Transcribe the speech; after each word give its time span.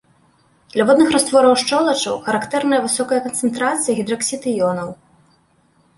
Для 0.75 0.83
водных 0.89 1.11
раствораў 1.15 1.53
шчолачаў 1.63 2.15
характэрная 2.29 2.81
высокая 2.87 3.19
канцэнтрацыя 3.27 3.97
гідраксід-іёнаў. 4.01 4.89